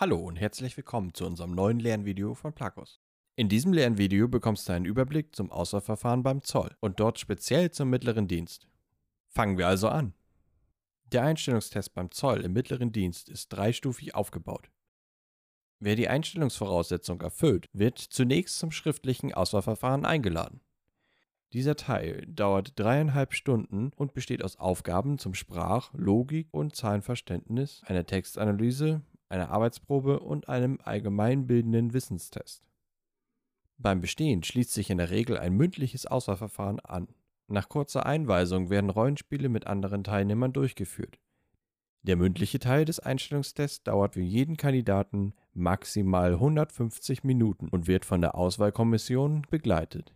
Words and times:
Hallo 0.00 0.16
und 0.16 0.36
herzlich 0.36 0.78
willkommen 0.78 1.12
zu 1.12 1.26
unserem 1.26 1.54
neuen 1.54 1.78
Lernvideo 1.78 2.32
von 2.32 2.54
Plakos. 2.54 3.02
In 3.36 3.50
diesem 3.50 3.74
Lernvideo 3.74 4.28
bekommst 4.28 4.66
du 4.66 4.72
einen 4.72 4.86
Überblick 4.86 5.36
zum 5.36 5.52
Auswahlverfahren 5.52 6.22
beim 6.22 6.42
Zoll 6.42 6.74
und 6.80 6.98
dort 7.00 7.18
speziell 7.18 7.70
zum 7.70 7.90
mittleren 7.90 8.26
Dienst. 8.26 8.66
Fangen 9.28 9.58
wir 9.58 9.68
also 9.68 9.88
an. 9.90 10.14
Der 11.12 11.24
Einstellungstest 11.24 11.92
beim 11.92 12.10
Zoll 12.12 12.40
im 12.40 12.54
mittleren 12.54 12.92
Dienst 12.92 13.28
ist 13.28 13.50
dreistufig 13.50 14.14
aufgebaut. 14.14 14.70
Wer 15.80 15.96
die 15.96 16.08
Einstellungsvoraussetzung 16.08 17.20
erfüllt, 17.20 17.66
wird 17.74 17.98
zunächst 17.98 18.58
zum 18.58 18.70
schriftlichen 18.70 19.34
Auswahlverfahren 19.34 20.06
eingeladen. 20.06 20.62
Dieser 21.52 21.76
Teil 21.76 22.24
dauert 22.26 22.72
dreieinhalb 22.80 23.34
Stunden 23.34 23.92
und 23.96 24.14
besteht 24.14 24.42
aus 24.42 24.56
Aufgaben 24.56 25.18
zum 25.18 25.34
Sprach-, 25.34 25.92
Logik- 25.92 26.48
und 26.52 26.74
Zahlenverständnis, 26.74 27.82
einer 27.84 28.06
Textanalyse, 28.06 29.02
einer 29.30 29.50
Arbeitsprobe 29.50 30.20
und 30.20 30.48
einem 30.48 30.78
allgemeinbildenden 30.82 31.92
Wissenstest. 31.92 32.62
Beim 33.78 34.00
Bestehen 34.00 34.42
schließt 34.42 34.72
sich 34.72 34.90
in 34.90 34.98
der 34.98 35.10
Regel 35.10 35.38
ein 35.38 35.54
mündliches 35.54 36.04
Auswahlverfahren 36.04 36.80
an. 36.80 37.08
Nach 37.48 37.68
kurzer 37.68 38.04
Einweisung 38.04 38.68
werden 38.68 38.90
Rollenspiele 38.90 39.48
mit 39.48 39.66
anderen 39.66 40.04
Teilnehmern 40.04 40.52
durchgeführt. 40.52 41.18
Der 42.02 42.16
mündliche 42.16 42.58
Teil 42.58 42.84
des 42.84 43.00
Einstellungstests 43.00 43.82
dauert 43.82 44.14
für 44.14 44.22
jeden 44.22 44.56
Kandidaten 44.56 45.34
maximal 45.52 46.32
150 46.34 47.24
Minuten 47.24 47.68
und 47.68 47.86
wird 47.86 48.04
von 48.04 48.20
der 48.20 48.34
Auswahlkommission 48.34 49.46
begleitet. 49.50 50.14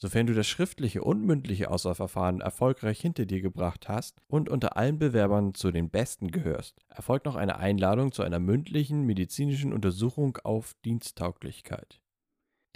Sofern 0.00 0.28
du 0.28 0.34
das 0.34 0.46
schriftliche 0.46 1.02
und 1.02 1.24
mündliche 1.24 1.70
Auswahlverfahren 1.70 2.40
erfolgreich 2.40 3.00
hinter 3.00 3.26
dir 3.26 3.40
gebracht 3.40 3.88
hast 3.88 4.20
und 4.28 4.48
unter 4.48 4.76
allen 4.76 4.98
Bewerbern 4.98 5.54
zu 5.54 5.72
den 5.72 5.90
Besten 5.90 6.30
gehörst, 6.30 6.80
erfolgt 6.88 7.26
noch 7.26 7.34
eine 7.34 7.58
Einladung 7.58 8.12
zu 8.12 8.22
einer 8.22 8.38
mündlichen 8.38 9.04
medizinischen 9.06 9.72
Untersuchung 9.72 10.38
auf 10.44 10.74
Diensttauglichkeit. 10.84 12.00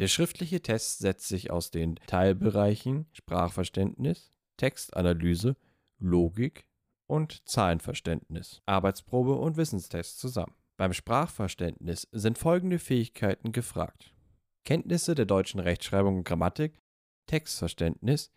Der 0.01 0.09
schriftliche 0.09 0.63
Test 0.63 0.99
setzt 0.99 1.29
sich 1.29 1.53
aus 1.53 1.71
den 1.71 1.95
Teilbereichen 2.09 3.07
Sprachverständnis, 3.13 4.33
Textanalyse, 4.57 5.57
Logik 6.01 6.67
und 7.07 7.49
Zahlenverständnis, 7.49 8.63
Arbeitsprobe 8.67 9.37
und 9.37 9.57
Wissenstest 9.57 10.19
zusammen. 10.19 10.57
Beim 10.77 10.93
Sprachverständnis 10.93 12.09
sind 12.11 12.39
folgende 12.39 12.81
Fähigkeiten 12.81 13.53
gefragt. 13.53 14.13
Kenntnisse 14.65 15.15
der 15.15 15.27
deutschen 15.27 15.61
Rechtschreibung 15.61 16.19
und 16.19 16.25
Grammatik 16.25 16.82
Textverständnis, 17.27 18.33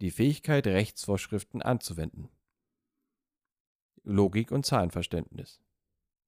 die 0.00 0.10
Fähigkeit, 0.10 0.66
Rechtsvorschriften 0.66 1.62
anzuwenden. 1.62 2.28
Logik 4.02 4.52
und 4.52 4.64
Zahlenverständnis. 4.64 5.60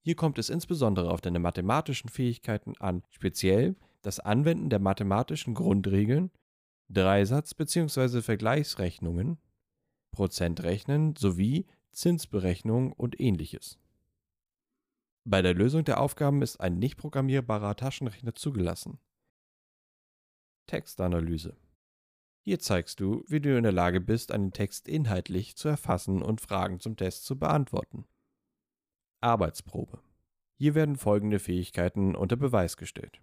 Hier 0.00 0.16
kommt 0.16 0.38
es 0.38 0.48
insbesondere 0.48 1.10
auf 1.10 1.20
deine 1.20 1.38
mathematischen 1.38 2.08
Fähigkeiten 2.08 2.76
an, 2.78 3.04
speziell 3.10 3.76
das 4.02 4.20
Anwenden 4.20 4.70
der 4.70 4.78
mathematischen 4.78 5.54
Grundregeln, 5.54 6.30
Dreisatz- 6.88 7.54
bzw. 7.54 8.22
Vergleichsrechnungen, 8.22 9.38
Prozentrechnen 10.12 11.14
sowie 11.16 11.66
Zinsberechnungen 11.92 12.92
und 12.92 13.20
ähnliches. 13.20 13.78
Bei 15.24 15.42
der 15.42 15.54
Lösung 15.54 15.84
der 15.84 16.00
Aufgaben 16.00 16.40
ist 16.40 16.58
ein 16.58 16.78
nicht 16.78 16.96
programmierbarer 16.96 17.76
Taschenrechner 17.76 18.34
zugelassen. 18.34 18.98
Textanalyse 20.66 21.56
hier 22.48 22.58
zeigst 22.58 22.98
du, 23.00 23.24
wie 23.26 23.40
du 23.40 23.58
in 23.58 23.62
der 23.62 23.72
Lage 23.72 24.00
bist, 24.00 24.32
einen 24.32 24.54
Text 24.54 24.88
inhaltlich 24.88 25.54
zu 25.54 25.68
erfassen 25.68 26.22
und 26.22 26.40
Fragen 26.40 26.80
zum 26.80 26.96
Test 26.96 27.26
zu 27.26 27.38
beantworten. 27.38 28.06
Arbeitsprobe. 29.20 30.00
Hier 30.56 30.74
werden 30.74 30.96
folgende 30.96 31.40
Fähigkeiten 31.40 32.16
unter 32.16 32.36
Beweis 32.36 32.78
gestellt. 32.78 33.20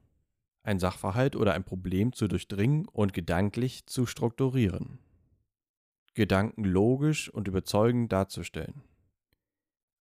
Ein 0.62 0.78
Sachverhalt 0.78 1.36
oder 1.36 1.56
ein 1.56 1.64
Problem 1.64 2.14
zu 2.14 2.28
durchdringen 2.28 2.88
und 2.88 3.14
gedanklich 3.14 3.88
zu 3.88 4.06
strukturieren. 4.06 5.00
Gedanken 6.14 6.64
logisch 6.64 7.28
und 7.28 7.48
überzeugend 7.48 8.12
darzustellen. 8.12 8.84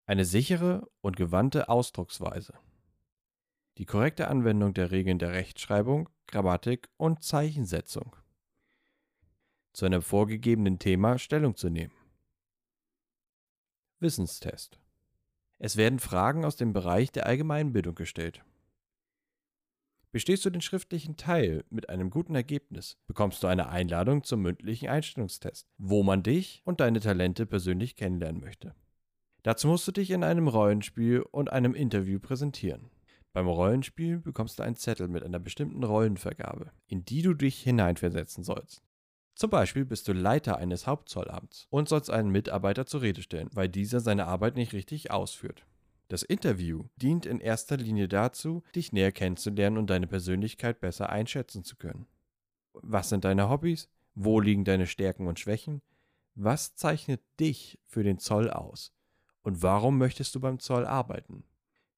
Eine 0.04 0.26
sichere 0.26 0.86
und 1.00 1.16
gewandte 1.16 1.70
Ausdrucksweise. 1.70 2.52
Die 3.78 3.86
korrekte 3.86 4.28
Anwendung 4.28 4.74
der 4.74 4.90
Regeln 4.90 5.18
der 5.18 5.32
Rechtschreibung, 5.32 6.10
Grammatik 6.26 6.90
und 6.98 7.22
Zeichensetzung 7.22 8.14
zu 9.74 9.84
einem 9.84 10.00
vorgegebenen 10.00 10.78
Thema 10.78 11.18
Stellung 11.18 11.56
zu 11.56 11.68
nehmen. 11.68 11.92
Wissenstest. 14.00 14.78
Es 15.58 15.76
werden 15.76 15.98
Fragen 15.98 16.44
aus 16.44 16.56
dem 16.56 16.72
Bereich 16.72 17.12
der 17.12 17.26
Allgemeinbildung 17.26 17.94
gestellt. 17.94 18.42
Bestehst 20.12 20.44
du 20.44 20.50
den 20.50 20.60
schriftlichen 20.60 21.16
Teil 21.16 21.64
mit 21.70 21.88
einem 21.88 22.10
guten 22.10 22.36
Ergebnis, 22.36 22.98
bekommst 23.08 23.42
du 23.42 23.48
eine 23.48 23.68
Einladung 23.68 24.22
zum 24.22 24.42
mündlichen 24.42 24.88
Einstellungstest, 24.88 25.66
wo 25.76 26.04
man 26.04 26.22
dich 26.22 26.62
und 26.64 26.78
deine 26.78 27.00
Talente 27.00 27.46
persönlich 27.46 27.96
kennenlernen 27.96 28.40
möchte. 28.40 28.76
Dazu 29.42 29.66
musst 29.66 29.88
du 29.88 29.92
dich 29.92 30.12
in 30.12 30.22
einem 30.22 30.46
Rollenspiel 30.46 31.20
und 31.20 31.50
einem 31.52 31.74
Interview 31.74 32.20
präsentieren. 32.20 32.90
Beim 33.32 33.48
Rollenspiel 33.48 34.20
bekommst 34.20 34.60
du 34.60 34.62
einen 34.62 34.76
Zettel 34.76 35.08
mit 35.08 35.24
einer 35.24 35.40
bestimmten 35.40 35.82
Rollenvergabe, 35.82 36.70
in 36.86 37.04
die 37.04 37.22
du 37.22 37.34
dich 37.34 37.60
hineinversetzen 37.60 38.44
sollst. 38.44 38.84
Zum 39.34 39.50
Beispiel 39.50 39.84
bist 39.84 40.06
du 40.06 40.12
Leiter 40.12 40.58
eines 40.58 40.86
Hauptzollamts 40.86 41.66
und 41.70 41.88
sollst 41.88 42.10
einen 42.10 42.30
Mitarbeiter 42.30 42.86
zur 42.86 43.02
Rede 43.02 43.22
stellen, 43.22 43.50
weil 43.52 43.68
dieser 43.68 44.00
seine 44.00 44.26
Arbeit 44.26 44.54
nicht 44.54 44.72
richtig 44.72 45.10
ausführt. 45.10 45.66
Das 46.08 46.22
Interview 46.22 46.84
dient 46.96 47.26
in 47.26 47.40
erster 47.40 47.76
Linie 47.76 48.08
dazu, 48.08 48.62
dich 48.76 48.92
näher 48.92 49.10
kennenzulernen 49.10 49.78
und 49.78 49.90
deine 49.90 50.06
Persönlichkeit 50.06 50.80
besser 50.80 51.10
einschätzen 51.10 51.64
zu 51.64 51.76
können. 51.76 52.06
Was 52.74 53.08
sind 53.08 53.24
deine 53.24 53.48
Hobbys? 53.48 53.88
Wo 54.14 54.38
liegen 54.38 54.64
deine 54.64 54.86
Stärken 54.86 55.26
und 55.26 55.40
Schwächen? 55.40 55.82
Was 56.36 56.76
zeichnet 56.76 57.20
dich 57.40 57.80
für 57.84 58.04
den 58.04 58.18
Zoll 58.18 58.50
aus? 58.50 58.92
Und 59.42 59.62
warum 59.62 59.98
möchtest 59.98 60.34
du 60.34 60.40
beim 60.40 60.60
Zoll 60.60 60.86
arbeiten? 60.86 61.44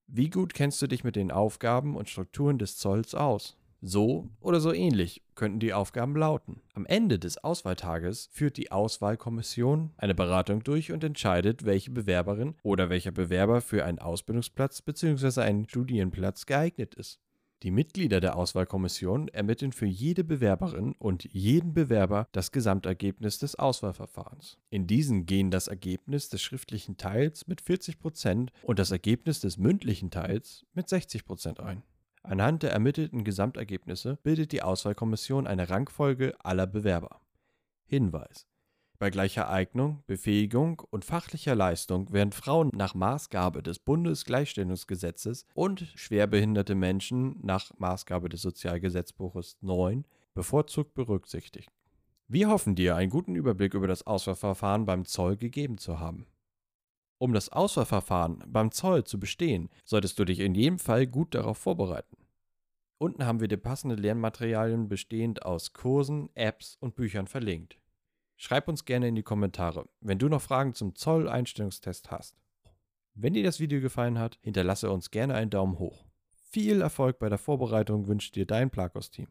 Wie 0.06 0.30
gut 0.30 0.54
kennst 0.54 0.80
du 0.80 0.86
dich 0.86 1.04
mit 1.04 1.16
den 1.16 1.30
Aufgaben 1.30 1.96
und 1.96 2.08
Strukturen 2.08 2.58
des 2.58 2.76
Zolls 2.78 3.14
aus? 3.14 3.56
So 3.82 4.30
oder 4.40 4.60
so 4.60 4.72
ähnlich 4.72 5.22
könnten 5.34 5.60
die 5.60 5.72
Aufgaben 5.72 6.16
lauten. 6.16 6.60
Am 6.74 6.86
Ende 6.86 7.18
des 7.18 7.38
Auswahltages 7.38 8.28
führt 8.32 8.56
die 8.56 8.72
Auswahlkommission 8.72 9.92
eine 9.96 10.14
Beratung 10.14 10.64
durch 10.64 10.92
und 10.92 11.04
entscheidet, 11.04 11.64
welche 11.64 11.90
Bewerberin 11.90 12.54
oder 12.62 12.88
welcher 12.88 13.12
Bewerber 13.12 13.60
für 13.60 13.84
einen 13.84 13.98
Ausbildungsplatz 13.98 14.82
bzw. 14.82 15.42
einen 15.42 15.68
Studienplatz 15.68 16.46
geeignet 16.46 16.94
ist. 16.94 17.20
Die 17.62 17.70
Mitglieder 17.70 18.20
der 18.20 18.36
Auswahlkommission 18.36 19.28
ermitteln 19.28 19.72
für 19.72 19.86
jede 19.86 20.24
Bewerberin 20.24 20.92
und 20.98 21.24
jeden 21.32 21.72
Bewerber 21.72 22.28
das 22.32 22.52
Gesamtergebnis 22.52 23.38
des 23.38 23.54
Auswahlverfahrens. 23.54 24.58
In 24.68 24.86
diesen 24.86 25.24
gehen 25.24 25.50
das 25.50 25.66
Ergebnis 25.66 26.28
des 26.28 26.42
schriftlichen 26.42 26.98
Teils 26.98 27.46
mit 27.46 27.62
40% 27.62 28.48
und 28.62 28.78
das 28.78 28.90
Ergebnis 28.90 29.40
des 29.40 29.56
mündlichen 29.56 30.10
Teils 30.10 30.66
mit 30.74 30.88
60% 30.88 31.60
ein. 31.60 31.82
Anhand 32.28 32.64
der 32.64 32.72
ermittelten 32.72 33.22
Gesamtergebnisse 33.22 34.18
bildet 34.24 34.50
die 34.50 34.62
Auswahlkommission 34.62 35.46
eine 35.46 35.70
Rangfolge 35.70 36.34
aller 36.42 36.66
Bewerber. 36.66 37.20
Hinweis: 37.84 38.48
Bei 38.98 39.10
gleicher 39.10 39.48
Eignung, 39.48 40.02
Befähigung 40.08 40.82
und 40.90 41.04
fachlicher 41.04 41.54
Leistung 41.54 42.12
werden 42.12 42.32
Frauen 42.32 42.70
nach 42.74 42.96
Maßgabe 42.96 43.62
des 43.62 43.78
Bundesgleichstellungsgesetzes 43.78 45.46
und 45.54 45.92
schwerbehinderte 45.94 46.74
Menschen 46.74 47.38
nach 47.42 47.70
Maßgabe 47.78 48.28
des 48.28 48.42
Sozialgesetzbuches 48.42 49.58
9 49.60 50.04
bevorzugt 50.34 50.94
berücksichtigt. 50.94 51.70
Wir 52.26 52.48
hoffen 52.48 52.74
dir 52.74 52.96
einen 52.96 53.10
guten 53.10 53.36
Überblick 53.36 53.74
über 53.74 53.86
das 53.86 54.04
Auswahlverfahren 54.04 54.84
beim 54.84 55.04
Zoll 55.04 55.36
gegeben 55.36 55.78
zu 55.78 56.00
haben 56.00 56.26
um 57.18 57.32
das 57.32 57.48
Auswahlverfahren 57.48 58.44
beim 58.46 58.70
Zoll 58.70 59.04
zu 59.04 59.18
bestehen, 59.18 59.68
solltest 59.84 60.18
du 60.18 60.24
dich 60.24 60.40
in 60.40 60.54
jedem 60.54 60.78
Fall 60.78 61.06
gut 61.06 61.34
darauf 61.34 61.58
vorbereiten. 61.58 62.16
Unten 62.98 63.26
haben 63.26 63.40
wir 63.40 63.48
dir 63.48 63.58
passende 63.58 63.94
Lernmaterialien 63.94 64.88
bestehend 64.88 65.44
aus 65.44 65.72
Kursen, 65.72 66.30
Apps 66.34 66.76
und 66.80 66.94
Büchern 66.94 67.26
verlinkt. 67.26 67.78
Schreib 68.36 68.68
uns 68.68 68.84
gerne 68.84 69.08
in 69.08 69.14
die 69.14 69.22
Kommentare, 69.22 69.88
wenn 70.00 70.18
du 70.18 70.28
noch 70.28 70.42
Fragen 70.42 70.74
zum 70.74 70.94
Zoll-Einstellungstest 70.94 72.10
hast. 72.10 72.36
Wenn 73.14 73.32
dir 73.32 73.44
das 73.44 73.60
Video 73.60 73.80
gefallen 73.80 74.18
hat, 74.18 74.38
hinterlasse 74.42 74.90
uns 74.90 75.10
gerne 75.10 75.34
einen 75.34 75.50
Daumen 75.50 75.78
hoch. 75.78 76.04
Viel 76.34 76.82
Erfolg 76.82 77.18
bei 77.18 77.28
der 77.28 77.38
Vorbereitung 77.38 78.06
wünscht 78.06 78.34
dir 78.34 78.46
dein 78.46 78.70
Plakos-Team. 78.70 79.28